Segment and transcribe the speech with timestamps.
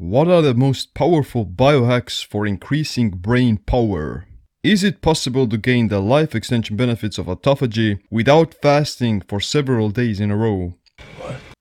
[0.00, 4.26] What are the most powerful biohacks for increasing brain power?
[4.62, 9.90] Is it possible to gain the life extension benefits of autophagy without fasting for several
[9.90, 10.72] days in a row?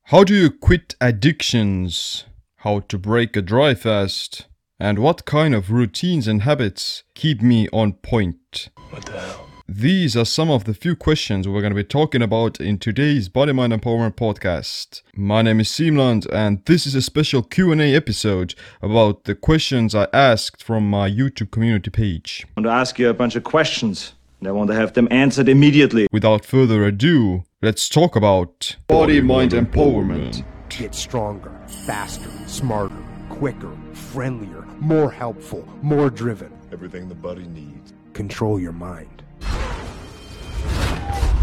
[0.06, 2.24] How do you quit addictions?
[2.60, 4.48] How to break a dry fast?
[4.80, 8.70] And what kind of routines and habits keep me on point?
[8.90, 9.49] What the hell?
[9.72, 13.30] These are some of the few questions we're going to be talking about in today's
[13.30, 15.04] Body Mind Empowerment podcast.
[15.14, 19.94] My name is Siim Land and this is a special Q&A episode about the questions
[19.94, 22.48] I asked from my YouTube community page.
[22.48, 25.08] I want to ask you a bunch of questions, and I want to have them
[25.12, 26.08] answered immediately.
[26.12, 30.44] Without further ado, let's talk about Body Mind Empowerment.
[30.70, 32.98] Get stronger, faster, smarter,
[33.30, 36.52] quicker, friendlier, more helpful, more driven.
[36.72, 37.94] Everything the body needs.
[38.14, 39.19] Control your mind.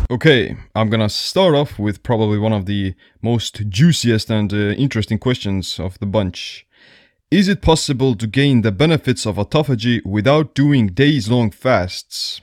[0.09, 5.19] Okay, I'm gonna start off with probably one of the most juiciest and uh, interesting
[5.19, 6.65] questions of the bunch.
[7.29, 12.41] Is it possible to gain the benefits of autophagy without doing days long fasts?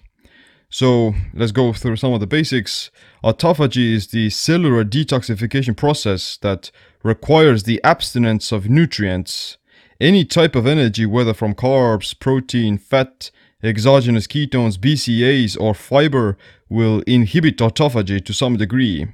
[0.69, 2.91] So let's go through some of the basics.
[3.23, 6.69] Autophagy is the cellular detoxification process that
[7.01, 9.57] requires the abstinence of nutrients.
[10.01, 13.31] Any type of energy, whether from carbs, protein, fat,
[13.63, 16.37] exogenous ketones, BCAAs, or fiber,
[16.69, 19.07] will inhibit autophagy to some degree.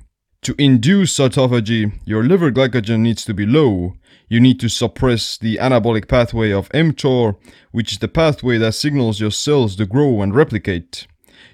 [0.44, 3.96] To induce autophagy, your liver glycogen needs to be low.
[4.30, 7.36] You need to suppress the anabolic pathway of mTOR,
[7.72, 11.08] which is the pathway that signals your cells to grow and replicate.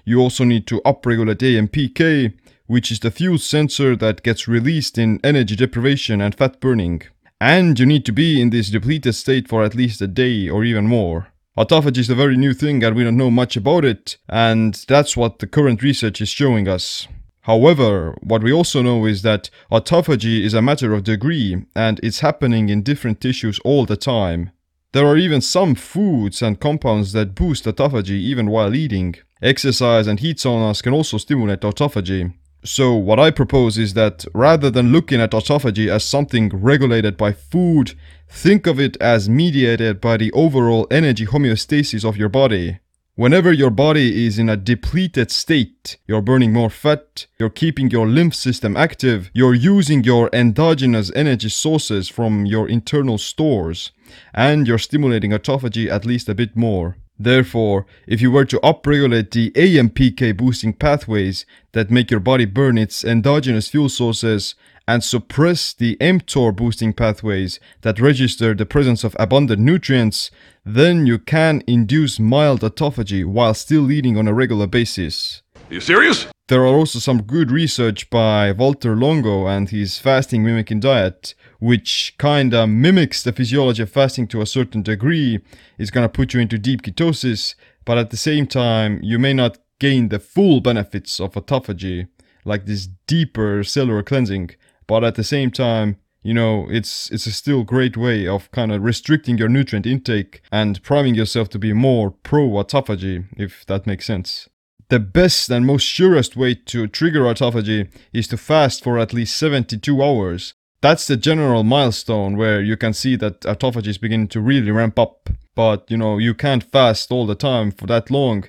[0.04, 2.34] You also need to upregulate AMPK,
[2.66, 7.02] which is the fuel sensor that gets released in energy deprivation and fat burning.
[7.40, 10.64] And you need to be in this depleted state for at least a day or
[10.64, 11.28] even more.
[11.56, 15.16] Autophagy is a very new thing and we don't know much about it, and that's
[15.16, 17.08] what the current research is showing us.
[17.42, 22.20] However, what we also know is that autophagy is a matter of degree and it's
[22.20, 24.50] happening in different tissues all the time.
[24.92, 29.14] There are even some foods and compounds that boost autophagy even while eating.
[29.40, 32.34] Exercise and heat saunas can also stimulate autophagy.
[32.66, 37.30] So, what I propose is that rather than looking at autophagy as something regulated by
[37.30, 37.94] food,
[38.28, 42.80] think of it as mediated by the overall energy homeostasis of your body.
[43.14, 48.08] Whenever your body is in a depleted state, you're burning more fat, you're keeping your
[48.08, 53.92] lymph system active, you're using your endogenous energy sources from your internal stores,
[54.34, 56.96] and you're stimulating autophagy at least a bit more.
[57.18, 62.76] Therefore, if you were to upregulate the AMPK boosting pathways that make your body burn
[62.76, 64.54] its endogenous fuel sources
[64.86, 70.30] and suppress the mTOR boosting pathways that register the presence of abundant nutrients,
[70.64, 75.42] then you can induce mild autophagy while still eating on a regular basis.
[75.68, 76.28] You serious?
[76.48, 82.14] There are also some good research by Walter Longo and his fasting mimicking diet, which
[82.20, 85.40] kinda mimics the physiology of fasting to a certain degree.
[85.76, 89.58] It's gonna put you into deep ketosis, but at the same time, you may not
[89.80, 92.06] gain the full benefits of autophagy,
[92.44, 94.50] like this deeper cellular cleansing.
[94.86, 98.70] But at the same time, you know, it's it's a still great way of kind
[98.70, 103.84] of restricting your nutrient intake and priming yourself to be more pro autophagy, if that
[103.86, 104.48] makes sense.
[104.88, 109.36] The best and most surest way to trigger autophagy is to fast for at least
[109.36, 110.54] 72 hours.
[110.80, 114.96] That's the general milestone where you can see that autophagy is beginning to really ramp
[114.96, 115.28] up.
[115.56, 118.44] But you know, you can't fast all the time for that long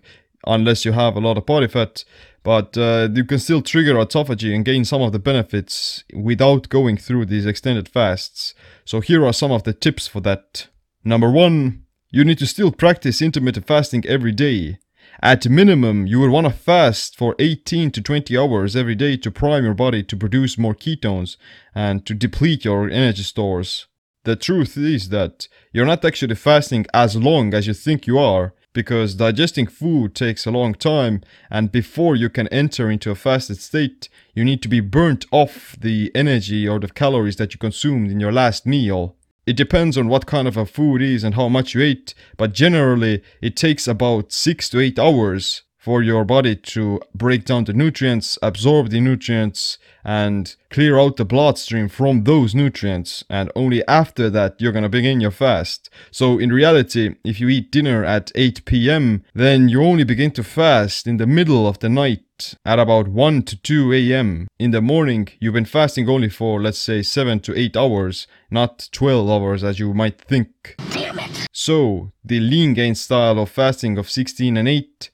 [0.46, 2.04] unless you have a lot of body fat.
[2.44, 6.98] But uh, you can still trigger autophagy and gain some of the benefits without going
[6.98, 8.54] through these extended fasts.
[8.86, 10.68] So here are some of the tips for that.
[11.04, 14.78] Number one, you need to still practice intermittent fasting every day.
[15.22, 19.32] At minimum, you will want to fast for 18 to 20 hours every day to
[19.32, 21.38] prime your body to produce more ketones
[21.74, 23.88] and to deplete your energy stores.
[24.26, 28.54] The truth is that you're not actually fasting as long as you think you are
[28.74, 33.60] because digesting food takes a long time and before you can enter into a fasted
[33.60, 38.12] state, you need to be burnt off the energy or the calories that you consumed
[38.12, 39.16] in your last meal.
[39.48, 42.54] It depends on what kind of a food is and how much you ate, but
[42.54, 47.72] generally it takes about 6 to 8 hours for your body to break down the
[47.72, 53.24] nutrients, absorb the nutrients, and clear out the bloodstream from those nutrients.
[53.30, 55.90] And only after that, you're gonna begin your fast.
[56.12, 60.44] So, in reality, if you eat dinner at 8 pm, then you only begin to
[60.44, 64.48] fast in the middle of the night at about 1 to 2 am.
[64.60, 68.90] In the morning, you've been fasting only for, let's say, 7 to 8 hours, not
[68.92, 70.76] 12 hours as you might think.
[70.92, 71.48] Damn it!
[71.52, 75.10] So, the lean gain style of fasting of 16 and 8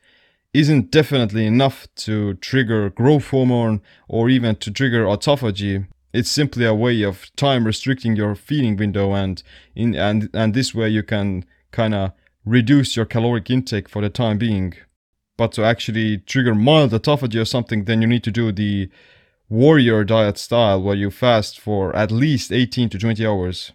[0.53, 5.87] isn't definitely enough to trigger growth hormone or even to trigger autophagy.
[6.13, 9.41] It's simply a way of time restricting your feeding window and
[9.75, 12.11] in and and this way you can kind of
[12.45, 14.75] reduce your caloric intake for the time being.
[15.37, 18.89] But to actually trigger mild autophagy or something, then you need to do the
[19.49, 23.71] warrior diet style where you fast for at least 18 to 20 hours.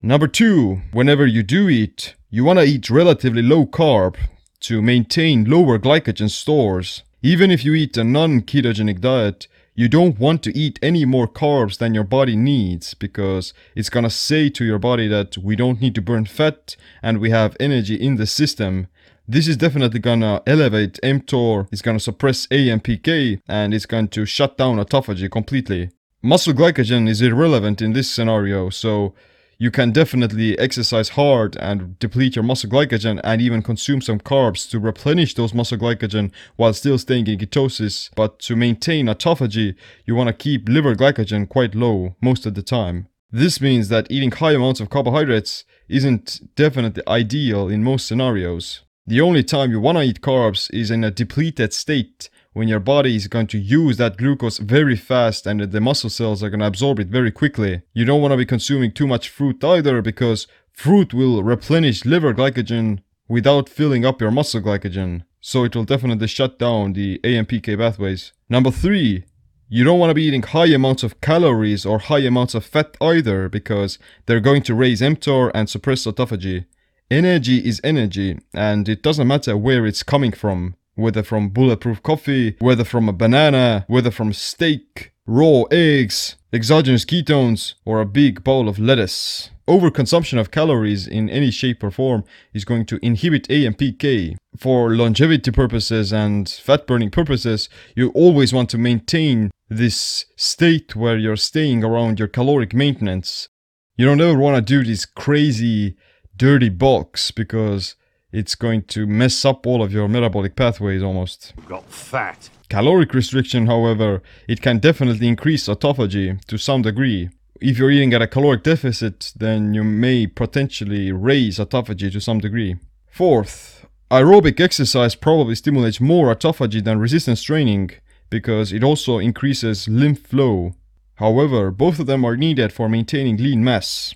[0.00, 4.16] Number two, whenever you do eat, you want to eat relatively low carb
[4.60, 7.02] to maintain lower glycogen stores.
[7.22, 11.26] Even if you eat a non ketogenic diet, you don't want to eat any more
[11.26, 15.80] carbs than your body needs because it's gonna say to your body that we don't
[15.80, 18.88] need to burn fat and we have energy in the system.
[19.26, 24.58] This is definitely gonna elevate mTOR, it's gonna suppress AMPK, and it's going to shut
[24.58, 25.90] down autophagy completely.
[26.22, 29.14] Muscle glycogen is irrelevant in this scenario, so
[29.60, 34.68] you can definitely exercise hard and deplete your muscle glycogen and even consume some carbs
[34.70, 38.08] to replenish those muscle glycogen while still staying in ketosis.
[38.16, 39.74] But to maintain autophagy,
[40.06, 43.08] you want to keep liver glycogen quite low most of the time.
[43.30, 48.80] This means that eating high amounts of carbohydrates isn't definitely ideal in most scenarios.
[49.06, 52.80] The only time you want to eat carbs is in a depleted state when your
[52.80, 56.60] body is going to use that glucose very fast and the muscle cells are going
[56.60, 57.82] to absorb it very quickly.
[57.92, 62.34] You don't want to be consuming too much fruit either because fruit will replenish liver
[62.34, 65.22] glycogen without filling up your muscle glycogen.
[65.40, 68.32] So it will definitely shut down the AMPK pathways.
[68.48, 69.24] Number three,
[69.68, 72.96] you don't want to be eating high amounts of calories or high amounts of fat
[73.00, 76.66] either because they're going to raise mTOR and suppress autophagy.
[77.10, 82.56] Energy is energy and it doesn't matter where it's coming from whether from bulletproof coffee,
[82.58, 88.68] whether from a banana, whether from steak, raw eggs, exogenous ketones, or a big bowl
[88.68, 89.50] of lettuce.
[89.68, 94.36] Overconsumption of calories in any shape or form is going to inhibit AMPK.
[94.56, 101.16] For longevity purposes and fat burning purposes, you always want to maintain this state where
[101.16, 103.48] you're staying around your caloric maintenance.
[103.96, 105.96] You don't ever want to do these crazy
[106.36, 107.94] dirty bulks because
[108.32, 111.52] it's going to mess up all of your metabolic pathways almost.
[111.66, 112.50] Got fat.
[112.68, 117.30] Caloric restriction, however, it can definitely increase autophagy to some degree.
[117.60, 122.38] If you're eating at a caloric deficit, then you may potentially raise autophagy to some
[122.38, 122.76] degree.
[123.10, 127.90] Fourth, aerobic exercise probably stimulates more autophagy than resistance training
[128.30, 130.74] because it also increases lymph flow.
[131.16, 134.14] However, both of them are needed for maintaining lean mass.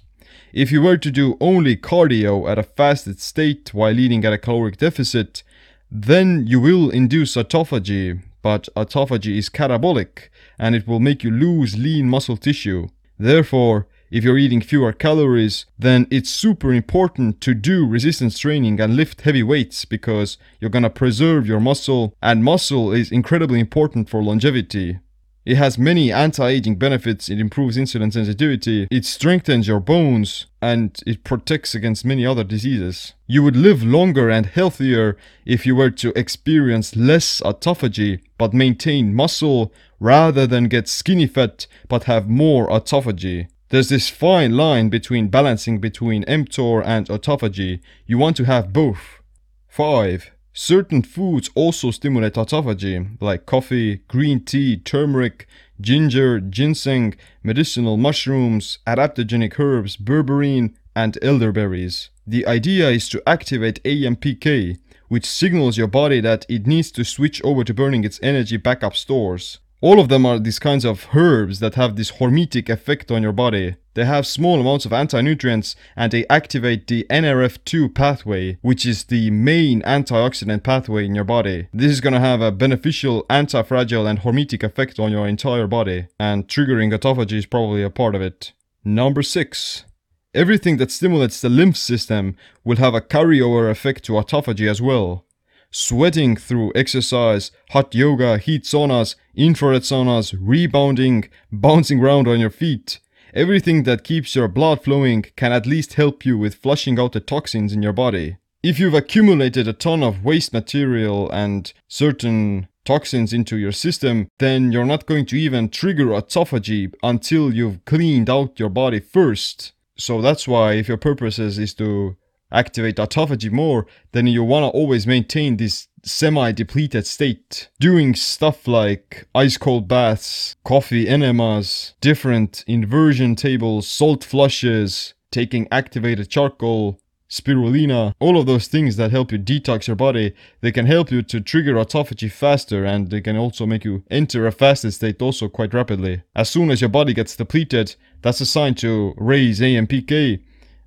[0.55, 4.39] If you were to do only cardio at a fasted state while eating at a
[4.39, 5.43] caloric deficit,
[5.91, 11.77] then you will induce autophagy, but autophagy is catabolic and it will make you lose
[11.77, 12.87] lean muscle tissue.
[13.19, 18.95] Therefore, if you're eating fewer calories, then it's super important to do resistance training and
[18.95, 24.23] lift heavy weights because you're gonna preserve your muscle, and muscle is incredibly important for
[24.23, 25.01] longevity.
[25.45, 27.29] It has many anti-aging benefits.
[27.29, 33.13] It improves insulin sensitivity, it strengthens your bones, and it protects against many other diseases.
[33.27, 39.15] You would live longer and healthier if you were to experience less autophagy but maintain
[39.15, 43.49] muscle rather than get skinny fat but have more autophagy.
[43.69, 47.81] There's this fine line between balancing between mTOR and autophagy.
[48.07, 49.21] You want to have both.
[49.69, 50.31] 5.
[50.57, 55.49] Certain foods also stimulate autophagy, like coffee, green tea, turmeric,
[55.81, 62.11] ginger, ginseng, medicinal mushrooms, adaptogenic herbs, berberine, and elderberries.
[62.25, 67.43] The idea is to activate AMPK, which signals your body that it needs to switch
[67.43, 69.59] over to burning its energy backup stores.
[69.85, 73.35] All of them are these kinds of herbs that have this hormetic effect on your
[73.35, 73.77] body.
[73.93, 79.31] They have small amounts of anti-nutrients and they activate the NRF2 pathway, which is the
[79.31, 81.69] main antioxidant pathway in your body.
[81.75, 86.49] This is gonna have a beneficial anti-fragile and hormetic effect on your entire body, and
[86.49, 88.55] triggering autophagy is probably a part of it.
[88.87, 89.85] Number 6.
[90.33, 95.27] Everything that stimulates the lymph system will have a carryover effect to autophagy as well
[95.75, 103.01] sweating through exercise, hot yoga, heat saunas, infrared saunas, rebounding, bouncing around on your feet.
[103.35, 107.21] Everything that keeps your blood flowing can at least help you with flushing out the
[107.21, 108.37] toxins in your body.
[108.63, 114.71] If you've accumulated a ton of waste material and certain toxins into your system, then
[114.71, 119.73] you're not going to even trigger autophagy until you've cleaned out your body first.
[119.97, 122.17] So that's why if your purpose is to
[122.55, 127.69] activate autophagy more, then you want to always maintain this semi-depleted state.
[127.81, 136.31] Doing stuff like ice cold baths, coffee enemas, different inversion tables, salt flushes, taking activated
[136.31, 141.11] charcoal, spirulina, all of those things that help you detox your body, they can help
[141.11, 145.21] you to trigger autophagy faster and they can also make you enter a fasted state
[145.21, 146.23] also quite rapidly.
[146.37, 150.41] As soon as your body gets depleted, that's a sign to raise AMPK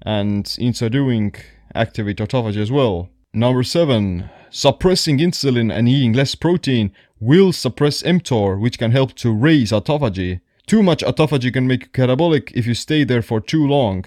[0.04, 1.36] and in so doing
[1.74, 3.10] activate autophagy as well.
[3.34, 4.30] Number 7.
[4.50, 10.40] Suppressing insulin and eating less protein will suppress mTOR which can help to raise autophagy.
[10.66, 14.06] Too much autophagy can make you catabolic if you stay there for too long.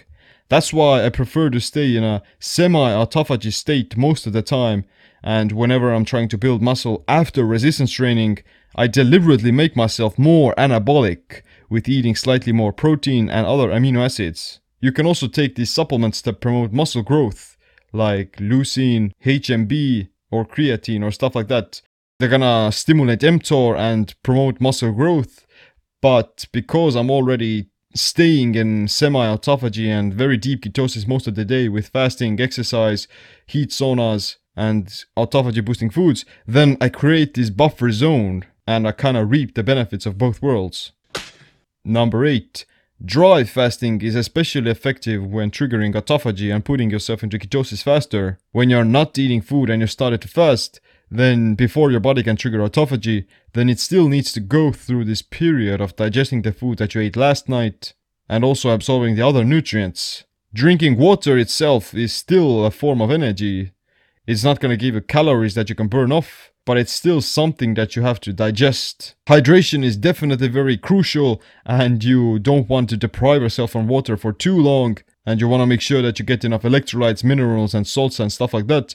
[0.48, 4.84] That's why I prefer to stay in a semi-autophagy state most of the time,
[5.22, 8.38] and whenever I'm trying to build muscle after resistance training,
[8.74, 14.59] I deliberately make myself more anabolic with eating slightly more protein and other amino acids.
[14.80, 17.56] You can also take these supplements that promote muscle growth,
[17.92, 21.82] like leucine, HMB, or creatine, or stuff like that.
[22.18, 25.46] They're gonna stimulate mTOR and promote muscle growth,
[26.00, 31.68] but because I'm already staying in semi-autophagy and very deep ketosis most of the day
[31.68, 33.08] with fasting, exercise,
[33.46, 39.16] heat saunas, and autophagy boosting foods, then I create this buffer zone and I kind
[39.16, 40.92] of reap the benefits of both worlds.
[41.84, 42.64] Number 8.
[43.02, 48.38] Dry fasting is especially effective when triggering autophagy and putting yourself into ketosis faster.
[48.52, 50.80] When you're not eating food and you started to fast,
[51.10, 55.22] then before your body can trigger autophagy, then it still needs to go through this
[55.22, 57.94] period of digesting the food that you ate last night
[58.28, 60.24] and also absorbing the other nutrients.
[60.52, 63.72] Drinking water itself is still a form of energy.
[64.26, 67.74] It's not gonna give you calories that you can burn off, but it's still something
[67.74, 69.16] that you have to digest.
[69.28, 74.32] Hydration is definitely very crucial and you don't want to deprive yourself from water for
[74.32, 74.96] too long
[75.26, 78.30] and you want to make sure that you get enough electrolytes, minerals and salts and
[78.30, 78.94] stuff like that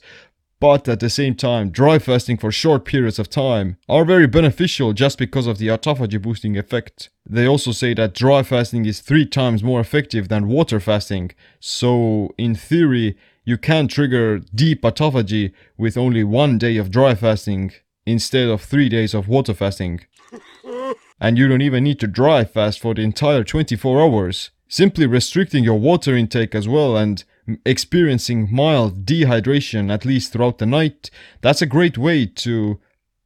[0.62, 4.94] but at the same time, dry fasting for short periods of time are very beneficial
[4.94, 7.10] just because of the autophagy boosting effect.
[7.30, 12.34] They also say that dry fasting is three times more effective than water fasting, so
[12.38, 17.72] in theory, you can trigger deep autophagy with only one day of dry fasting
[18.06, 20.02] instead of three days of water fasting.
[21.18, 24.50] And you don't even need to dry fast for the entire 24 hours.
[24.68, 27.24] Simply restricting your water intake as well and
[27.66, 31.10] experiencing mild dehydration at least throughout the night,
[31.42, 32.80] that's a great way to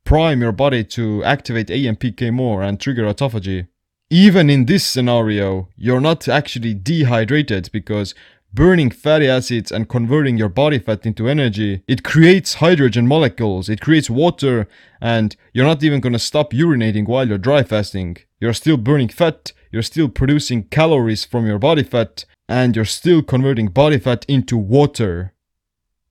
[0.04, 3.68] prime your body to activate AMPK more and trigger autophagy.
[4.12, 8.16] Even in this scenario, you're not actually dehydrated because
[8.53, 13.82] burning fatty acids and converting your body fat into energy, it creates hydrogen molecules, it
[13.82, 14.68] creates water,
[15.01, 18.18] and you're not even gonna stop urinating while you're dry fasting.
[18.39, 23.22] You're still burning fat, you're still producing calories from your body fat, and you're still
[23.22, 25.34] converting body fat into water.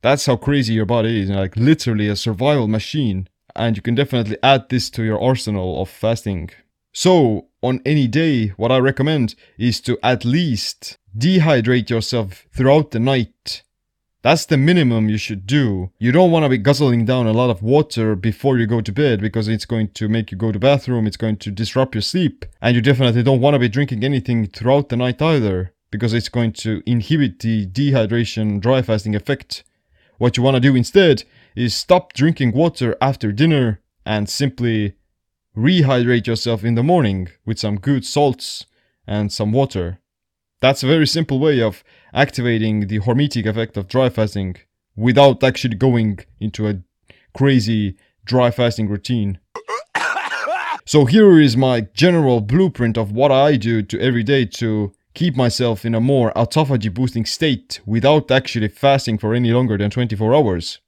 [0.00, 3.28] That's how crazy your body is, like literally a survival machine.
[3.56, 6.50] And you can definitely add this to your arsenal of fasting.
[6.92, 13.00] So, on any day, what I recommend is to at least dehydrate yourself throughout the
[13.00, 13.62] night.
[14.22, 15.90] That's the minimum you should do.
[15.98, 18.92] You don't want to be guzzling down a lot of water before you go to
[18.92, 22.02] bed because it's going to make you go to bathroom, it's going to disrupt your
[22.02, 22.44] sleep.
[22.60, 26.28] And you definitely don't want to be drinking anything throughout the night either because it's
[26.28, 29.64] going to inhibit the dehydration dry fasting effect.
[30.18, 31.24] What you want to do instead
[31.54, 34.94] is stop drinking water after dinner and simply
[35.56, 38.66] rehydrate yourself in the morning with some good salts
[39.06, 39.98] and some water.
[40.60, 44.56] That's a very simple way of activating the hormetic effect of dry fasting
[44.96, 46.82] without actually going into a
[47.36, 49.38] crazy dry fasting routine.
[50.84, 55.36] So here is my general blueprint of what I do to every day to keep
[55.36, 60.34] myself in a more autophagy boosting state without actually fasting for any longer than 24
[60.34, 60.78] hours.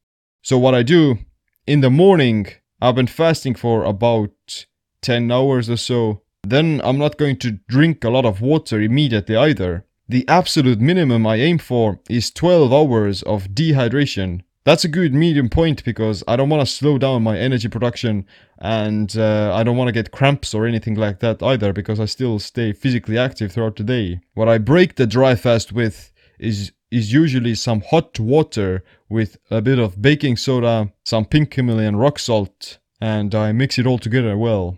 [0.40, 1.18] So what I do
[1.66, 2.46] in the morning,
[2.80, 4.66] I've been fasting for about
[5.02, 6.22] 10 hours or so.
[6.42, 9.84] Then I'm not going to drink a lot of water immediately either.
[10.08, 14.42] The absolute minimum I aim for is 12 hours of dehydration.
[14.64, 18.26] That's a good medium point because I don't want to slow down my energy production
[18.58, 22.04] and uh, I don't want to get cramps or anything like that either because I
[22.06, 24.20] still stay physically active throughout the day.
[24.34, 29.60] What I break the dry fast with is is usually some hot water with a
[29.60, 34.36] bit of baking soda, some pink Himalayan rock salt, and I mix it all together
[34.36, 34.76] well.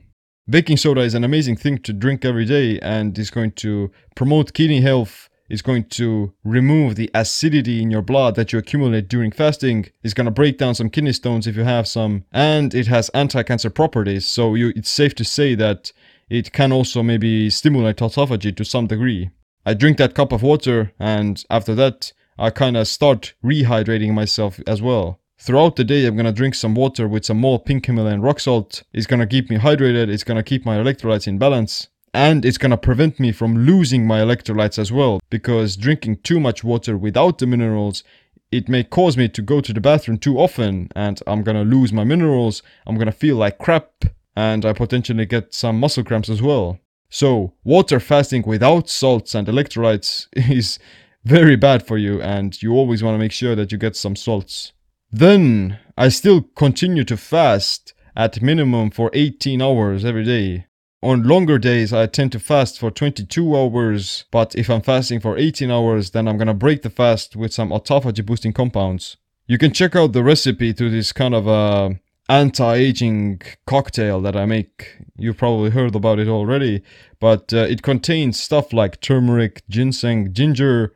[0.49, 4.53] Baking soda is an amazing thing to drink every day and is going to promote
[4.53, 9.31] kidney health, is going to remove the acidity in your blood that you accumulate during
[9.31, 12.87] fasting, is going to break down some kidney stones if you have some, and it
[12.89, 15.93] has anti-cancer properties, so you, it's safe to say that
[16.29, 19.31] it can also maybe stimulate autophagy to some degree.
[19.65, 24.61] I drink that cup of water and after that I kind of start rehydrating myself
[24.67, 25.21] as well.
[25.39, 28.83] Throughout the day, I'm gonna drink some water with some more pink Himalayan rock salt.
[28.93, 32.77] It's gonna keep me hydrated, it's gonna keep my electrolytes in balance, and it's gonna
[32.77, 37.47] prevent me from losing my electrolytes as well, because drinking too much water without the
[37.47, 38.05] minerals
[38.53, 41.93] it may cause me to go to the bathroom too often and I'm gonna lose
[41.93, 44.05] my minerals, I'm gonna feel like crap,
[44.37, 46.79] and I potentially get some muscle cramps as well.
[47.15, 50.79] So, water fasting without salts and electrolytes is
[51.25, 54.17] very bad for you, and you always want to make sure that you get some
[54.17, 54.73] salts.
[55.11, 60.69] Then, I still continue to fast at minimum for 18 hours every day.
[61.03, 65.37] On longer days, I tend to fast for 22 hours, but if I'm fasting for
[65.37, 69.19] 18 hours, then I'm gonna break the fast with some autophagy boosting compounds.
[69.47, 71.91] You can check out the recipe to this kind of uh,
[72.33, 74.97] anti-aging cocktail that I make.
[75.19, 76.83] You've probably heard about it already,
[77.21, 80.95] but uh, it contains stuff like turmeric, ginseng, ginger,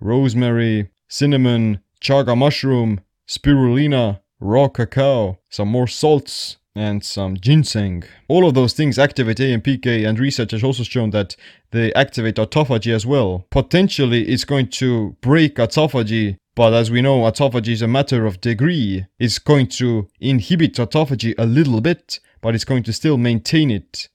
[0.00, 8.04] rosemary, cinnamon, chaga mushroom, spirulina, raw cacao, some more salts, and some ginseng.
[8.28, 11.36] All of those things activate AMPK, and research has also shown that
[11.70, 13.46] they activate autophagy as well.
[13.50, 18.40] Potentially, it's going to break autophagy, but as we know, autophagy is a matter of
[18.40, 19.06] degree.
[19.20, 24.08] It's going to inhibit autophagy a little bit, but it's going to still maintain it.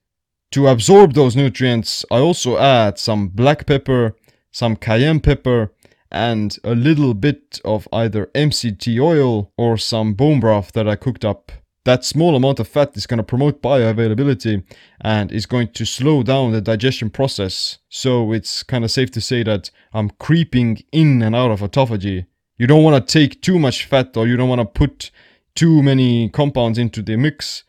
[0.52, 4.18] To absorb those nutrients, I also add some black pepper,
[4.52, 5.72] some cayenne pepper,
[6.12, 11.24] and a little bit of either MCT oil or some bone broth that I cooked
[11.24, 11.50] up.
[11.86, 14.66] That small amount of fat is going to promote bioavailability
[15.00, 17.78] and is going to slow down the digestion process.
[17.88, 22.26] So it's kind of safe to say that I'm creeping in and out of autophagy.
[22.58, 25.10] You don't want to take too much fat or you don't want to put
[25.56, 27.64] too many compounds into the mix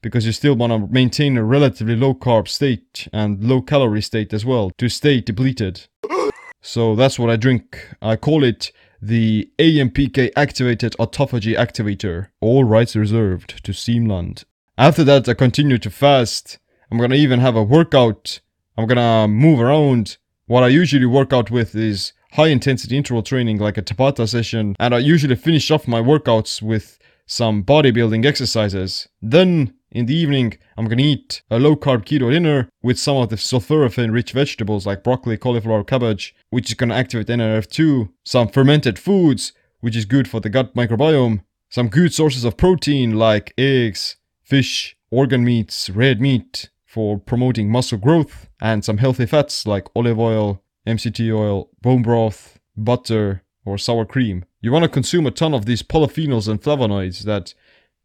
[0.00, 4.32] because you still want to maintain a relatively low carb state and low calorie state
[4.32, 5.86] as well to stay depleted.
[6.60, 7.88] So that's what I drink.
[8.02, 12.28] I call it the AMPK activated autophagy activator.
[12.40, 14.42] All rights reserved to Siim Land.
[14.76, 16.58] After that, I continue to fast.
[16.90, 18.40] I'm gonna even have a workout.
[18.76, 20.18] I'm gonna move around.
[20.46, 24.76] What I usually work out with is high intensity interval training like a Tabata session,
[24.78, 29.08] and I usually finish off my workouts with some bodybuilding exercises.
[29.20, 33.30] Then in the evening, I'm gonna eat a low carb keto dinner with some of
[33.30, 38.98] the sulforaphane rich vegetables like broccoli, cauliflower, cabbage, which is gonna activate NRF2, some fermented
[38.98, 44.16] foods, which is good for the gut microbiome, some good sources of protein like eggs,
[44.42, 50.18] fish, organ meats, red meat for promoting muscle growth, and some healthy fats like olive
[50.18, 54.44] oil, MCT oil, bone broth, butter, or sour cream.
[54.60, 57.54] You want to consume a ton of these polyphenols and flavonoids that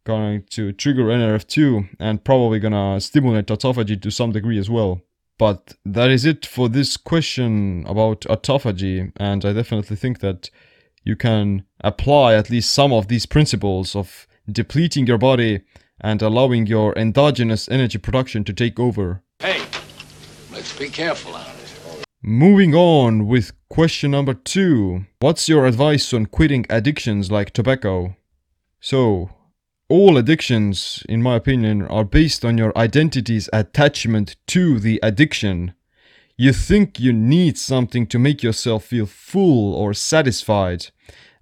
[0.04, 5.00] going to trigger NRF2 and probably gonna stimulate autophagy to some degree as well.
[5.38, 10.50] But that is it for this question about autophagy, and I definitely think that
[11.02, 15.62] you can apply at least some of these principles of depleting your body
[16.00, 19.22] and allowing your endogenous energy production to take over.
[19.40, 19.62] Hey,
[20.52, 21.53] let's be careful out.
[22.26, 25.04] Moving on with question number two.
[25.20, 28.16] What's your advice on quitting addictions like tobacco?
[28.80, 29.28] So,
[29.90, 35.74] all addictions, in my opinion, are based on your identity's attachment to the addiction.
[36.38, 40.86] You think you need something to make yourself feel full or satisfied,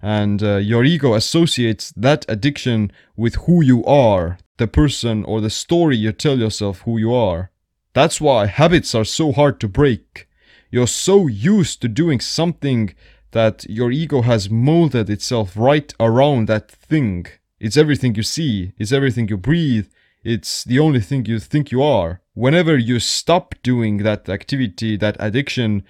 [0.01, 5.49] and uh, your ego associates that addiction with who you are, the person or the
[5.49, 7.51] story you tell yourself who you are.
[7.93, 10.27] That's why habits are so hard to break.
[10.73, 12.95] You're so used to doing something
[13.29, 17.27] that your ego has molded itself right around that thing.
[17.59, 19.85] It's everything you see, it's everything you breathe,
[20.23, 22.21] it's the only thing you think you are.
[22.33, 25.83] Whenever you stop doing that activity, that addiction,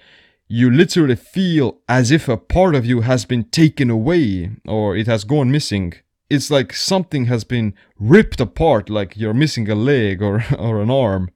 [0.48, 5.06] you literally feel as if a part of you has been taken away or it
[5.06, 5.94] has gone missing.
[6.28, 10.90] It's like something has been ripped apart, like you're missing a leg or, or an
[10.90, 11.30] arm.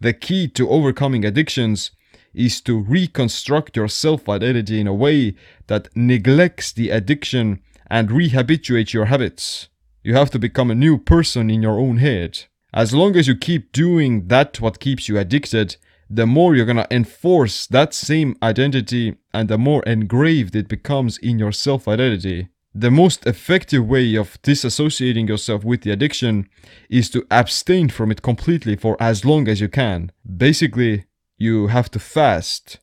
[0.00, 1.90] The key to overcoming addictions
[2.36, 5.34] is to reconstruct your self identity in a way
[5.66, 9.68] that neglects the addiction and rehabituates your habits.
[10.04, 12.44] You have to become a new person in your own head.
[12.72, 15.76] As long as you keep doing that what keeps you addicted,
[16.08, 21.38] the more you're gonna enforce that same identity and the more engraved it becomes in
[21.38, 22.48] your self identity.
[22.74, 26.46] The most effective way of disassociating yourself with the addiction
[26.90, 30.12] is to abstain from it completely for as long as you can.
[30.36, 31.06] Basically,
[31.38, 32.78] you have to fast.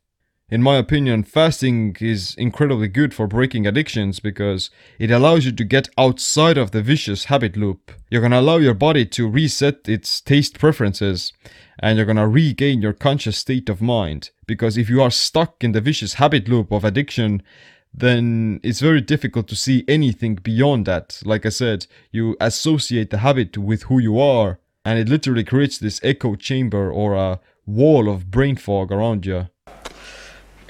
[0.50, 5.64] In my opinion, fasting is incredibly good for breaking addictions because it allows you to
[5.64, 7.92] get outside of the vicious habit loop.
[8.12, 11.34] You're gonna allow your body to reset its taste preferences
[11.80, 14.30] and you're gonna regain your conscious state of mind.
[14.46, 17.42] Because if you are stuck in the vicious habit loop of addiction,
[17.92, 21.20] then it's very difficult to see anything beyond that.
[21.26, 25.78] Like I said, you associate the habit with who you are, and it literally creates
[25.78, 29.48] this echo chamber or a wall of brain fog around you.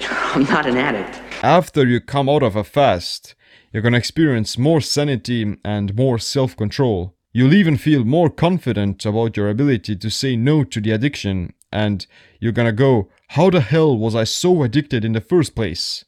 [0.00, 1.20] I'm not an addict.
[1.42, 3.34] After you come out of a fast,
[3.72, 7.14] you're gonna experience more sanity and more self control.
[7.32, 12.06] You'll even feel more confident about your ability to say no to the addiction, and
[12.40, 16.04] you're gonna go, How the hell was I so addicted in the first place?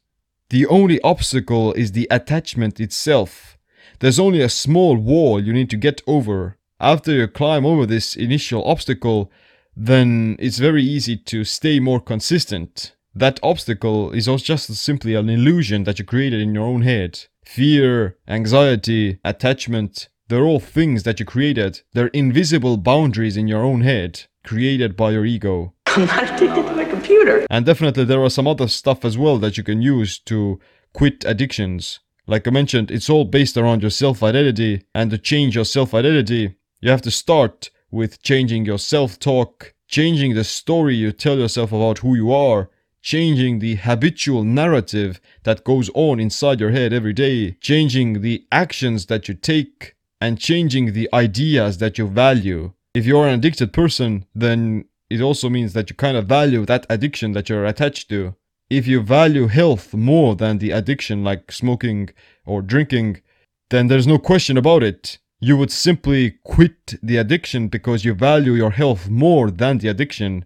[0.49, 3.57] The only obstacle is the attachment itself.
[3.99, 6.57] There's only a small wall you need to get over.
[6.79, 9.29] After you climb over this initial obstacle,
[9.79, 12.95] then it's very easy to stay more consistent.
[13.13, 17.19] That obstacle is also just simply an illusion that you created in your own head.
[17.45, 21.81] Fear, anxiety, attachment, they're all things that you created.
[21.93, 25.73] They're invisible boundaries in your own head, created by your ego.
[25.85, 27.45] I'm not addicted to my computer.
[27.49, 30.59] And definitely there are some other stuff as well that you can use to
[30.93, 31.99] quit addictions.
[32.25, 35.93] Like I mentioned, it's all based around your self identity, and to change your self
[35.93, 41.37] identity, you have to start with changing your self talk, changing the story you tell
[41.37, 42.69] yourself about who you are,
[43.01, 49.05] changing the habitual narrative that goes on inside your head every day, changing the actions
[49.05, 52.73] that you take, and changing the ideas that you value.
[52.93, 56.85] If you're an addicted person, then it also means that you kind of value that
[56.89, 58.35] addiction that you're attached to.
[58.69, 62.09] If you value health more than the addiction, like smoking
[62.45, 63.21] or drinking,
[63.69, 65.19] then there's no question about it.
[65.39, 70.45] You would simply quit the addiction because you value your health more than the addiction.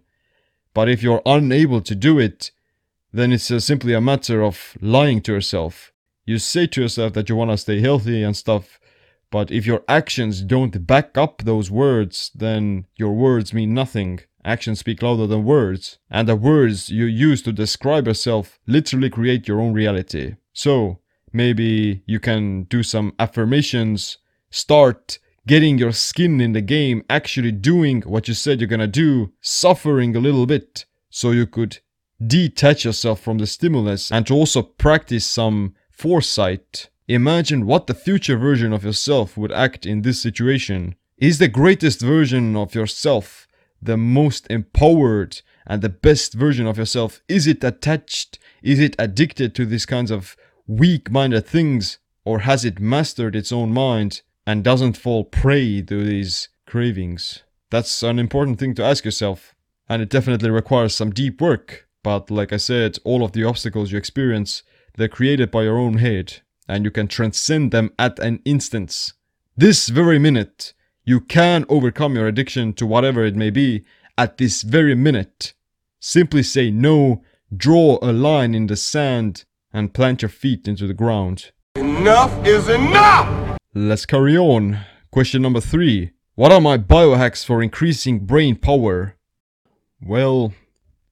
[0.74, 2.50] But if you're unable to do it,
[3.12, 5.92] then it's uh, simply a matter of lying to yourself.
[6.26, 8.78] You say to yourself that you want to stay healthy and stuff,
[9.30, 14.20] but if your actions don't back up those words, then your words mean nothing.
[14.44, 19.48] Actions speak louder than words, and the words you use to describe yourself literally create
[19.48, 20.34] your own reality.
[20.52, 20.98] So,
[21.32, 24.18] maybe you can do some affirmations,
[24.52, 29.32] start getting your skin in the game, actually doing what you said you're gonna do,
[29.40, 31.78] suffering a little bit, so you could
[32.24, 36.88] detach yourself from the stimulus and to also practice some foresight.
[37.08, 40.94] Imagine what the future version of yourself would act in this situation.
[41.18, 43.48] Is the greatest version of yourself
[43.80, 47.20] the most empowered and the best version of yourself?
[47.28, 48.38] Is it attached?
[48.62, 50.36] Is it addicted to these kinds of
[50.66, 51.98] weak minded things?
[52.24, 57.42] Or has it mastered its own mind and doesn't fall prey to these cravings?
[57.70, 59.54] That's an important thing to ask yourself.
[59.88, 61.88] And it definitely requires some deep work.
[62.02, 64.62] But like I said, all of the obstacles you experience,
[64.96, 66.40] they're created by your own head.
[66.68, 69.14] And you can transcend them at an instance.
[69.56, 70.72] This very minute,
[71.04, 73.84] you can overcome your addiction to whatever it may be
[74.16, 75.52] at this very minute.
[76.00, 77.22] Simply say no,
[77.54, 81.50] draw a line in the sand, and plant your feet into the ground.
[81.76, 83.51] Enough is enough!
[83.74, 84.80] Let's carry on.
[85.10, 86.10] Question number three.
[86.34, 89.16] What are my biohacks for increasing brain power?
[89.98, 90.52] Well,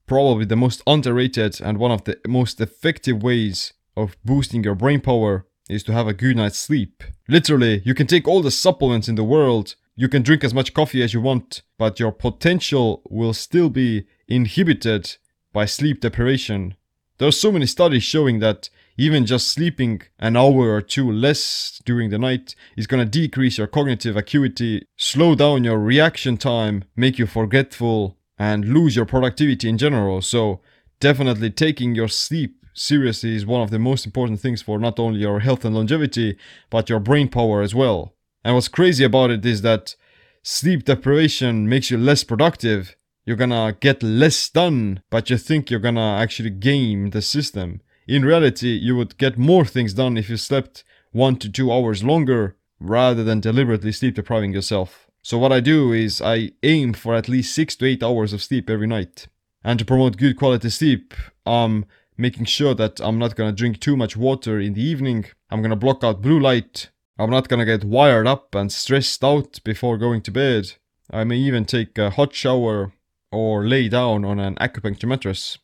[0.06, 5.00] probably the most underrated and one of the most effective ways of boosting your brain
[5.00, 7.02] power is to have a good night's sleep.
[7.28, 10.74] Literally, you can take all the supplements in the world, you can drink as much
[10.74, 15.16] coffee as you want, but your potential will still be inhibited
[15.54, 16.74] by sleep deprivation.
[17.16, 21.80] There are so many studies showing that even just sleeping an hour or two less
[21.84, 26.84] during the night is going to decrease your cognitive acuity, slow down your reaction time,
[26.96, 30.22] make you forgetful, and lose your productivity in general.
[30.22, 30.60] So,
[30.98, 35.20] definitely taking your sleep seriously is one of the most important things for not only
[35.20, 36.36] your health and longevity,
[36.70, 38.14] but your brain power as well.
[38.44, 39.94] And what's crazy about it is that
[40.42, 42.96] sleep deprivation makes you less productive.
[43.24, 47.80] You're gonna get less done, but you think you're gonna actually game the system.
[48.10, 52.02] In reality, you would get more things done if you slept one to two hours
[52.02, 55.06] longer rather than deliberately sleep depriving yourself.
[55.22, 58.42] So, what I do is I aim for at least six to eight hours of
[58.42, 59.28] sleep every night.
[59.62, 61.14] And to promote good quality sleep,
[61.46, 61.84] I'm
[62.16, 65.26] making sure that I'm not gonna drink too much water in the evening.
[65.48, 69.60] I'm gonna block out blue light I'm not gonna get wired up and stressed out
[69.62, 70.72] before going to bed.
[71.10, 72.94] I may even take a hot shower
[73.30, 75.58] or lay down on an acupuncture mattress.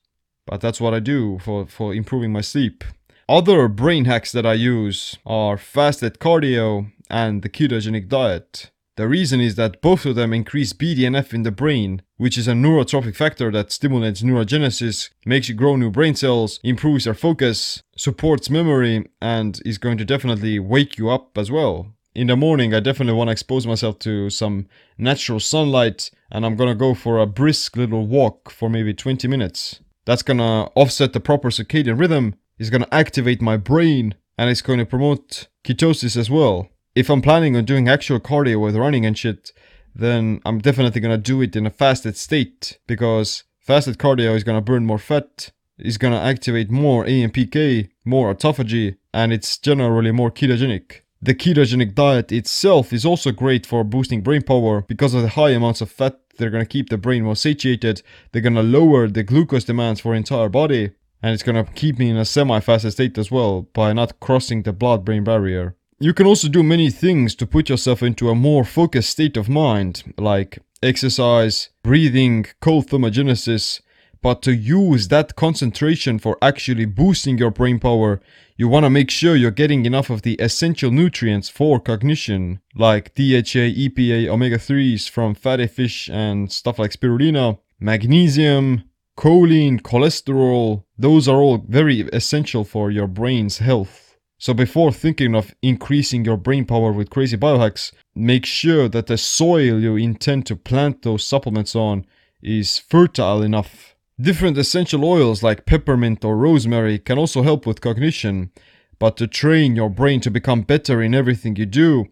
[0.46, 2.84] But that's what I do for, for improving my sleep.
[3.28, 8.70] Other brain hacks that I use are fasted cardio and the ketogenic diet.
[8.96, 12.52] The reason is that both of them increase BDNF in the brain, which is a
[12.52, 18.48] neurotrophic factor that stimulates neurogenesis, makes you grow new brain cells, improves your focus, supports
[18.48, 21.92] memory, and is going to definitely wake you up as well.
[22.14, 26.56] In the morning, I definitely want to expose myself to some natural sunlight, and I'm
[26.56, 29.80] gonna go for a brisk little walk for maybe 20 minutes.
[30.06, 34.86] That's gonna offset the proper circadian rhythm, it's gonna activate my brain, and it's to
[34.86, 39.52] promote ketosis as well if I'm planning on doing actual cardio with running and shit,
[39.94, 44.62] then I'm definitely gonna do it in a fasted state because fasted cardio is gonna
[44.62, 51.02] burn more fat, is gonna activate more AMPK, more autophagy, and it's generally more ketogenic.
[51.20, 55.50] The ketogenic diet itself is also great for boosting brain power because of the high
[55.50, 56.18] amounts of fat.
[56.36, 58.02] They're gonna keep the brain more satiated.
[58.32, 60.90] They're gonna lower the glucose demands for entire body,
[61.22, 64.72] and it's gonna keep me in a semi-fasted state as well by not crossing the
[64.72, 65.76] blood-brain barrier.
[65.98, 69.48] You can also do many things to put yourself into a more focused state of
[69.48, 73.80] mind, like exercise, breathing, cold thermogenesis,
[74.22, 78.20] but to use that concentration for actually boosting your brain power,
[78.58, 83.14] you want to make sure you're getting enough of the essential nutrients for cognition, like
[83.14, 88.84] DHA, EPA, omega 3s from fatty fish and stuff like spirulina, magnesium,
[89.18, 90.84] choline, cholesterol.
[90.96, 94.16] Those are all very essential for your brain's health.
[94.38, 99.18] So before thinking of increasing your brain power with crazy biohacks, make sure that the
[99.18, 102.06] soil you intend to plant those supplements on
[102.42, 108.50] is fertile enough Different essential oils like peppermint or rosemary can also help with cognition,
[108.98, 112.06] but to train your brain to become better in everything you do,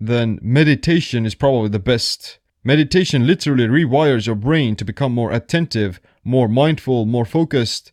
[0.00, 2.40] then meditation is probably the best.
[2.64, 7.92] Meditation literally rewires your brain to become more attentive, more mindful, more focused,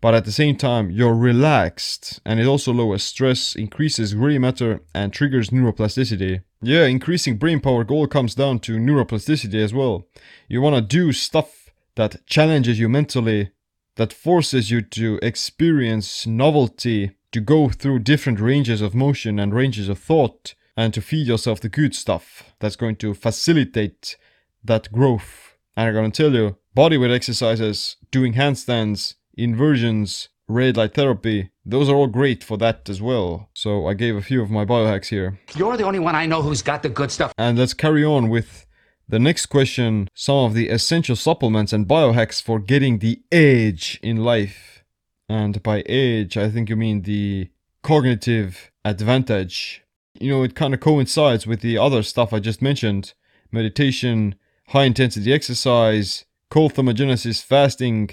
[0.00, 4.80] but at the same time, you're relaxed, and it also lowers stress, increases gray matter,
[4.92, 6.42] and triggers neuroplasticity.
[6.60, 10.08] Yeah, increasing brain power goal comes down to neuroplasticity as well.
[10.48, 11.65] You wanna do stuff
[11.96, 13.50] that challenges you mentally,
[13.96, 19.88] that forces you to experience novelty, to go through different ranges of motion and ranges
[19.88, 24.16] of thought, and to feed yourself the good stuff that's going to facilitate
[24.62, 25.56] that growth.
[25.76, 31.96] And I'm gonna tell you, bodyweight exercises, doing handstands, inversions, red light therapy, those are
[31.96, 33.50] all great for that as well.
[33.54, 35.38] So I gave a few of my biohacks here.
[35.56, 37.32] You're the only one I know who's got the good stuff.
[37.36, 38.65] And let's carry on with
[39.08, 44.18] the next question some of the essential supplements and biohacks for getting the edge in
[44.18, 44.84] life.
[45.28, 47.50] And by edge, I think you mean the
[47.82, 49.82] cognitive advantage.
[50.18, 53.14] You know, it kind of coincides with the other stuff I just mentioned
[53.52, 54.34] meditation,
[54.68, 58.10] high intensity exercise, cold thermogenesis, fasting,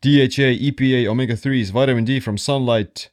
[0.00, 3.10] DHA, EPA, omega 3s, vitamin D from sunlight,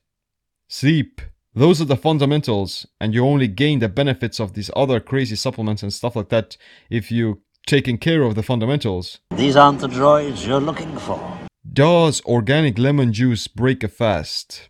[0.67, 1.21] sleep,
[1.59, 5.83] those are the fundamentals, and you only gain the benefits of these other crazy supplements
[5.83, 6.55] and stuff like that
[6.89, 9.19] if you taking care of the fundamentals.
[9.35, 11.19] These aren't the droids you're looking for.
[11.71, 14.69] Does organic lemon juice break a fast?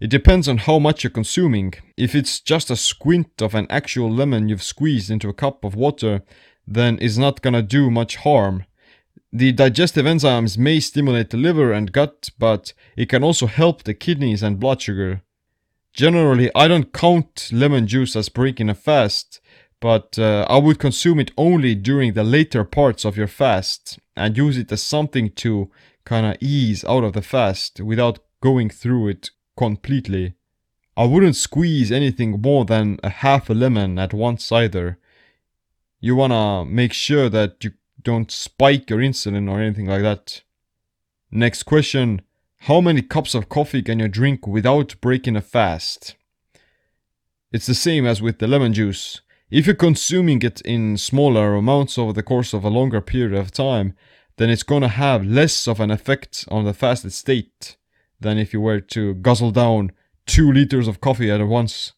[0.00, 1.74] It depends on how much you're consuming.
[1.98, 5.74] If it's just a squint of an actual lemon you've squeezed into a cup of
[5.74, 6.22] water,
[6.66, 8.64] then it's not gonna do much harm.
[9.30, 13.92] The digestive enzymes may stimulate the liver and gut, but it can also help the
[13.92, 15.20] kidneys and blood sugar.
[15.92, 19.40] Generally, I don't count lemon juice as breaking a fast,
[19.78, 24.36] but uh, I would consume it only during the later parts of your fast and
[24.36, 25.70] use it as something to
[26.04, 30.34] kind of ease out of the fast without going through it completely.
[30.96, 34.98] I wouldn't squeeze anything more than a half a lemon at once either.
[36.00, 40.42] You wanna make sure that you don't spike your insulin or anything like that.
[41.30, 42.22] Next question
[42.66, 46.14] how many cups of coffee can you drink without breaking a fast?
[47.50, 49.20] It's the same as with the lemon juice.
[49.50, 53.50] If you're consuming it in smaller amounts over the course of a longer period of
[53.50, 53.94] time,
[54.36, 57.76] then it's gonna have less of an effect on the fasted state
[58.20, 59.90] than if you were to guzzle down
[60.26, 61.94] two liters of coffee at once.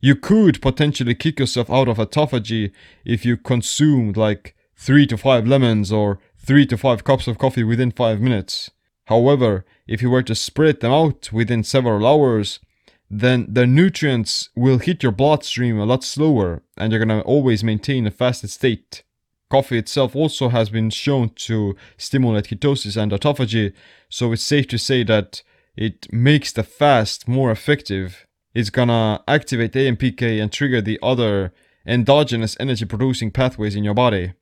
[0.00, 2.72] You could potentially kick yourself out of autophagy
[3.06, 7.64] if you consumed like three to five lemons or three to five cups of coffee
[7.64, 8.70] within five minutes.
[9.06, 12.60] However, if you were to spread them out within several hours,
[13.08, 18.06] then the nutrients will hit your bloodstream a lot slower and you're gonna always maintain
[18.06, 19.02] a fasted state.
[19.48, 23.72] Coffee itself also has been shown to stimulate ketosis and autophagy,
[24.08, 25.42] so it's safe to say that
[25.76, 28.26] it makes the fast more effective.
[28.54, 31.52] It's gonna activate AMPK and trigger the other
[31.86, 34.32] endogenous energy producing pathways in your body.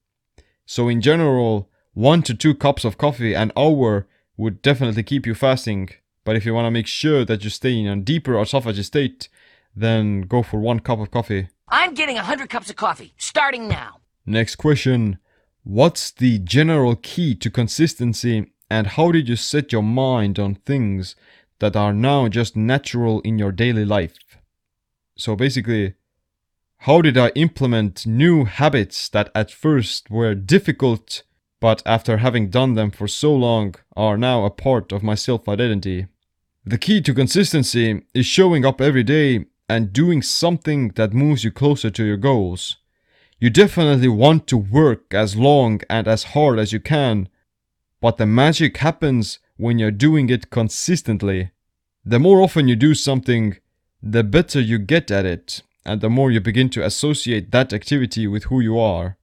[0.64, 5.34] So, in general, 1 to 2 cups of coffee an hour would definitely keep you
[5.34, 5.90] fasting.
[6.24, 9.28] But if you want to make sure that you stay in a deeper autophagy state,
[9.76, 11.48] then go for one cup of coffee.
[11.68, 14.00] I'm getting 100 cups of coffee, starting now.
[14.26, 15.18] Next question
[15.62, 21.16] What's the general key to consistency, and how did you set your mind on things
[21.58, 24.18] that are now just natural in your daily life?
[25.16, 25.94] So basically,
[26.78, 31.22] how did I implement new habits that at first were difficult
[31.64, 35.48] but after having done them for so long, are now a part of my self
[35.48, 36.06] identity.
[36.66, 41.50] The key to consistency is showing up every day and doing something that moves you
[41.50, 42.76] closer to your goals.
[43.40, 47.30] You definitely want to work as long and as hard as you can,
[47.98, 51.50] but the magic happens when you're doing it consistently.
[52.04, 53.56] The more often you do something,
[54.02, 58.26] the better you get at it, and the more you begin to associate that activity
[58.26, 59.16] with who you are.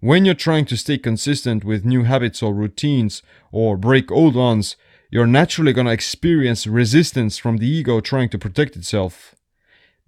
[0.00, 4.76] When you're trying to stay consistent with new habits or routines or break old ones,
[5.10, 9.34] you're naturally gonna experience resistance from the ego trying to protect itself.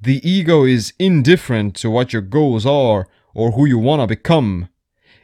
[0.01, 4.69] The ego is indifferent to what your goals are or who you wanna become.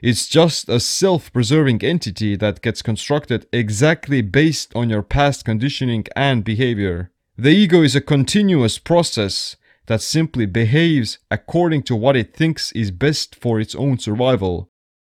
[0.03, 6.07] It's just a self preserving entity that gets constructed exactly based on your past conditioning
[6.17, 7.13] and behavior.
[7.39, 9.55] The ego is a continuous process
[9.87, 14.71] that simply behaves according to what it thinks is best for its own survival.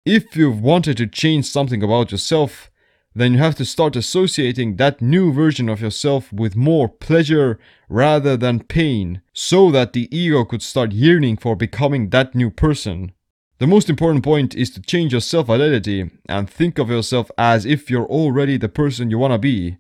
[0.06, 2.70] If you've wanted to change something about yourself,
[3.14, 8.37] then you have to start associating that new version of yourself with more pleasure rather
[8.37, 13.12] than pain, so that the ego could start yearning for becoming that new person.
[13.59, 17.66] The most important point is to change your self identity and think of yourself as
[17.66, 19.76] if you're already the person you wanna be.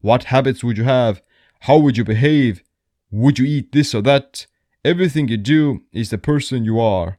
[0.00, 1.20] What habits would you have?
[1.60, 2.62] How would you behave?
[3.10, 4.46] Would you eat this or that?
[4.84, 7.18] Everything you do is the person you are.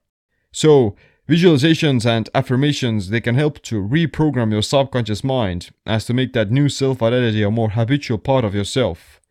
[0.51, 0.95] So,
[1.29, 6.51] visualizations and affirmations they can help to reprogram your subconscious mind as to make that
[6.51, 9.21] new self-identity a more habitual part of yourself.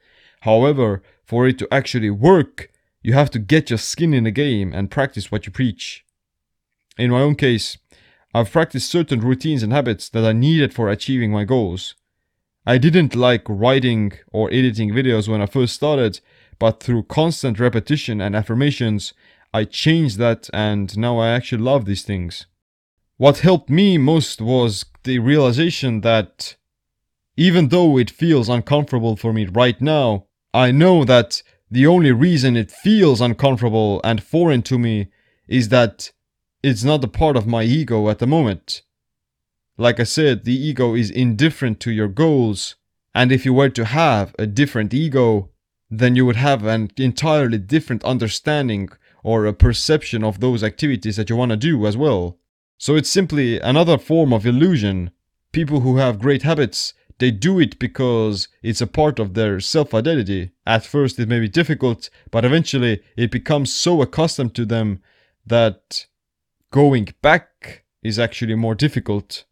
[0.43, 2.71] However, for it to actually work,
[3.03, 6.05] you have to get your skin in the game and practice what you preach.
[6.99, 7.79] In my own case,
[8.35, 11.95] I've practiced certain routines and habits that I needed for achieving my goals.
[12.67, 16.21] I didn't like writing or editing videos when I first started,
[16.61, 19.13] but through constant repetition and affirmations,
[19.53, 22.47] I changed that and now I actually love these things.
[23.17, 26.55] What helped me most was the realization that
[27.37, 32.57] even though it feels uncomfortable for me right now, I know that the only reason
[32.57, 35.09] it feels uncomfortable and foreign to me
[35.49, 36.13] is that
[36.63, 38.83] it's not a part of my ego at the moment.
[39.79, 42.77] Like I said, the ego is indifferent to your goals,
[43.15, 45.51] and if you were to have a different ego,
[45.91, 48.89] then you would have an entirely different understanding
[49.23, 52.39] or a perception of those activities that you want to do as well.
[52.79, 55.11] So it's simply another form of illusion.
[55.53, 59.93] People who have great habits, they do it because it's a part of their self
[59.93, 60.53] identity.
[60.65, 65.03] At first, it may be difficult, but eventually, it becomes so accustomed to them
[65.47, 66.07] that
[66.71, 69.45] going back is actually more difficult.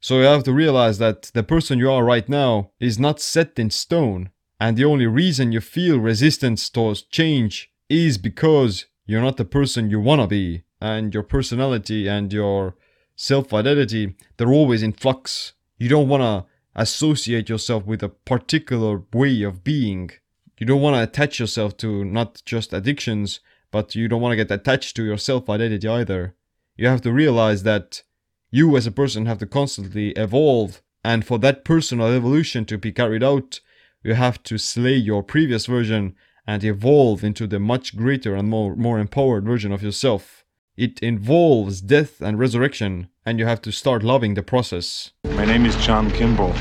[0.00, 3.56] So you have to realize that the person you are right now is not set
[3.58, 4.30] in stone,
[4.62, 9.90] and the only reason you feel resistance towards change is because you're not the person
[9.90, 12.76] you wanna be, and your personality and your
[13.16, 15.54] self identity, they're always in flux.
[15.78, 16.46] You don't wanna
[16.76, 20.10] associate yourself with a particular way of being.
[20.58, 23.40] You don't wanna attach yourself to not just addictions,
[23.72, 26.36] but you don't wanna get attached to your self identity either
[26.76, 28.02] you have to realize that
[28.50, 32.92] you as a person have to constantly evolve and for that personal evolution to be
[32.92, 33.60] carried out
[34.02, 38.74] you have to slay your previous version and evolve into the much greater and more,
[38.74, 40.44] more empowered version of yourself.
[40.76, 45.12] It involves death and resurrection, and you have to start loving the process.
[45.24, 46.52] My name is John Kimball,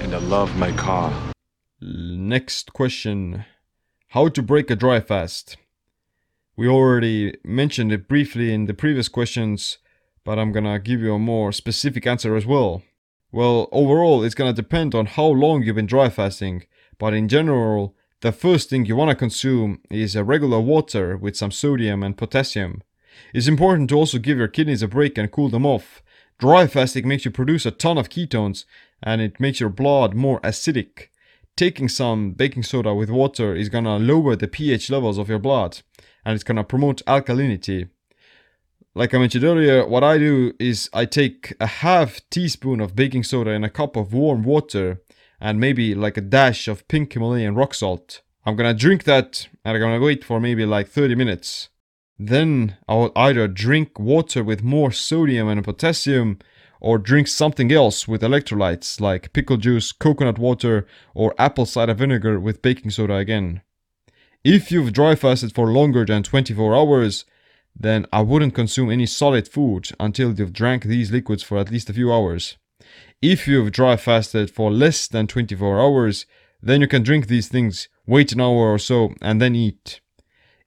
[0.00, 1.12] and I love my car.
[1.80, 3.44] Next question
[4.08, 5.56] How to break a dry fast?
[6.56, 9.78] We already mentioned it briefly in the previous questions,
[10.24, 12.82] but I'm gonna give you a more specific answer as well.
[13.32, 16.64] Well, overall, it's gonna depend on how long you've been dry fasting,
[16.98, 21.50] but in general, the first thing you wanna consume is a regular water with some
[21.50, 22.82] sodium and potassium.
[23.34, 26.02] It's important to also give your kidneys a break and cool them off.
[26.38, 28.64] Dry fasting makes you produce a ton of ketones
[29.02, 31.08] and it makes your blood more acidic.
[31.56, 35.80] Taking some baking soda with water is gonna lower the pH levels of your blood
[36.24, 37.88] and it's gonna promote alkalinity.
[38.96, 43.24] Like I mentioned earlier, what I do is I take a half teaspoon of baking
[43.24, 45.02] soda in a cup of warm water
[45.38, 48.22] and maybe like a dash of pink Himalayan rock salt.
[48.46, 51.68] I'm gonna drink that and I'm gonna wait for maybe like 30 minutes.
[52.18, 56.38] Then I will either drink water with more sodium and potassium
[56.80, 62.40] or drink something else with electrolytes like pickle juice, coconut water, or apple cider vinegar
[62.40, 63.60] with baking soda again.
[64.42, 67.26] If you've dry fasted for longer than 24 hours,
[67.78, 71.90] then I wouldn't consume any solid food until you've drank these liquids for at least
[71.90, 72.56] a few hours.
[73.20, 76.26] If you've dry fasted for less than 24 hours,
[76.62, 80.00] then you can drink these things, wait an hour or so, and then eat.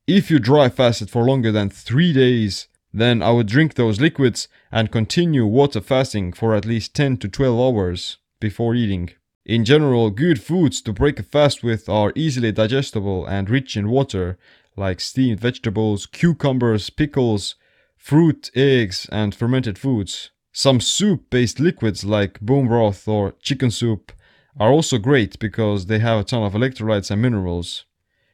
[0.07, 4.47] If you dry fasted for longer than 3 days, then I would drink those liquids
[4.71, 9.11] and continue water fasting for at least 10 to 12 hours before eating.
[9.45, 13.89] In general, good foods to break a fast with are easily digestible and rich in
[13.89, 14.37] water,
[14.79, 17.55] like steamed vegetables, cucumbers, pickles,
[17.97, 20.31] fruit, eggs, and fermented foods.
[20.51, 24.11] Some soup based liquids like bone broth or chicken soup
[24.59, 27.85] are also great because they have a ton of electrolytes and minerals.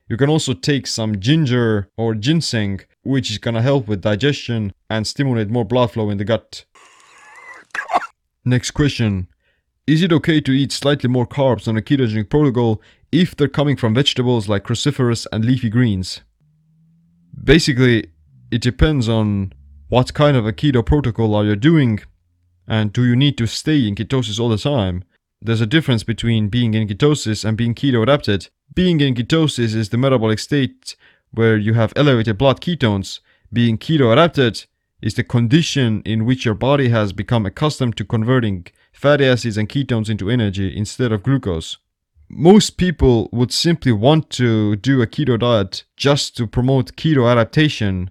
[0.07, 5.05] You can also take some ginger or ginseng, which is gonna help with digestion and
[5.05, 6.63] stimulate more blood flow in the gut.
[8.45, 9.27] Next question.
[9.87, 12.81] Is it okay to eat slightly more carbs on a ketogenic protocol
[13.11, 16.21] if they're coming from vegetables like cruciferous and leafy greens?
[17.43, 18.07] Basically,
[18.51, 19.53] it depends on
[19.89, 21.99] what kind of a keto protocol are you doing
[22.67, 25.03] and do you need to stay in ketosis all the time.
[25.41, 28.49] There's a difference between being in ketosis and being keto adapted.
[28.73, 30.95] Being in ketosis is the metabolic state
[31.31, 33.19] where you have elevated blood ketones.
[33.53, 34.65] Being keto adapted
[35.01, 39.69] is the condition in which your body has become accustomed to converting fatty acids and
[39.69, 41.77] ketones into energy instead of glucose.
[42.29, 48.09] Most people would simply want to do a keto diet just to promote keto adaptation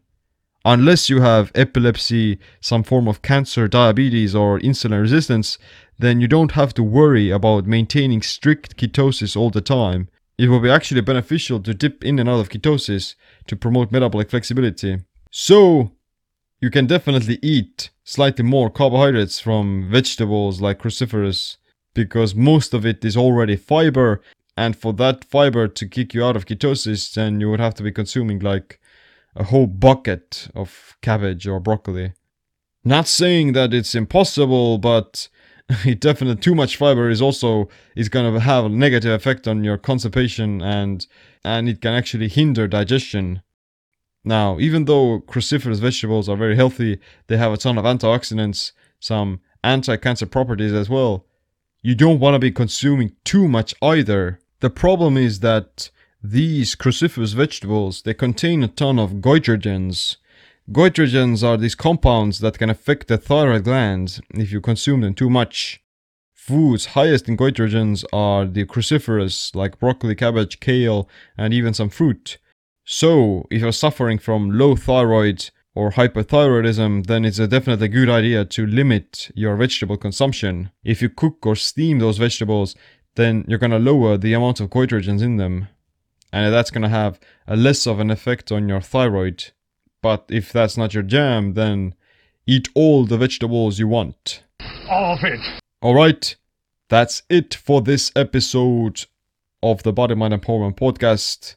[0.65, 5.59] unless you have epilepsy, some form of cancer, diabetes, or insulin resistance,
[5.99, 10.09] then you don't have to worry about maintaining strict ketosis all the time.
[10.39, 13.15] It will be actually beneficial to dip in and out of ketosis
[13.47, 14.99] to promote metabolic flexibility.
[15.31, 15.93] So,
[16.61, 21.59] you can definitely eat slightly more carbohydrates from vegetables like cruciferous
[21.95, 24.21] because most of it is already fiber
[24.57, 27.83] and for that fiber to kick you out of ketosis then you would have to
[27.83, 28.81] be consuming like
[29.37, 32.13] a whole bucket of cabbage or broccoli.
[32.85, 35.29] Not saying that it's impossible, but
[35.85, 39.65] it definitely too much fiber is also is going to have a negative effect on
[39.65, 41.07] your constipation and
[41.45, 43.43] and it can actually hinder digestion.
[44.25, 49.41] Now, even though cruciferous vegetables are very healthy, they have a ton of antioxidants, some
[49.63, 51.27] anti-cancer properties as well.
[51.87, 54.41] You don't want to be consuming too much either.
[54.61, 55.91] The problem is that
[56.23, 60.17] these cruciferous vegetables, they contain a ton of goitrogens.
[60.73, 65.29] Goitrogens are these compounds that can affect the thyroid gland if you consume them too
[65.29, 65.83] much.
[66.33, 71.07] Foods highest in goitrogens are the cruciferous, like broccoli, cabbage, kale,
[71.37, 72.39] and even some fruit.
[72.87, 78.09] So, if you're suffering from low thyroid or hypothyroidism, then it's a definitely a good
[78.09, 80.71] idea to limit your vegetable consumption.
[80.85, 82.75] If you cook or steam those vegetables,
[83.17, 85.69] then you're gonna lower the amount of goitrogens in them
[86.35, 89.53] and that's going to have a less of an effect on your thyroid.
[90.03, 91.95] But if that's not your jam, then
[92.45, 94.43] eat all the vegetables you want.
[94.91, 95.39] All of it.
[95.81, 96.35] Alright,
[96.89, 99.07] that's it for this episode
[99.63, 101.55] of the Body Mind Empowerment Podcast.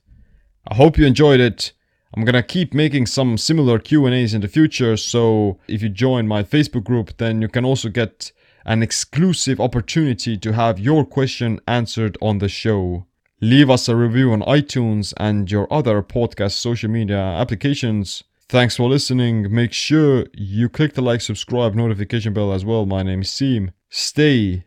[0.68, 1.74] I hope you enjoyed it.
[2.16, 6.43] I'm gonna keep making some similar Q&As in the future, so if you join my
[6.43, 8.32] Facebook group, then you can also get
[8.66, 13.05] an exclusive opportunity to have your question answered on the show.
[13.39, 18.24] Leave us a review on iTunes and your other podcast social media applications.
[18.49, 19.53] Thanks for listening.
[19.53, 22.86] Make sure you click the like, subscribe, notification bell as well.
[22.86, 23.72] My name is Siim.
[23.89, 24.66] Stay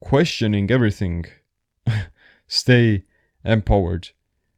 [0.00, 1.26] questioning everything.
[2.46, 3.04] Stay
[3.44, 4.10] empowered.